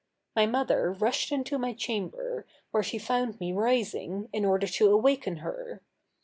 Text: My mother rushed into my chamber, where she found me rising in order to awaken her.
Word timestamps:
My 0.35 0.47
mother 0.47 0.91
rushed 0.93 1.31
into 1.31 1.59
my 1.59 1.73
chamber, 1.73 2.47
where 2.71 2.81
she 2.81 2.97
found 2.97 3.39
me 3.39 3.53
rising 3.53 4.29
in 4.33 4.45
order 4.45 4.65
to 4.65 4.91
awaken 4.91 5.37
her. 5.45 5.79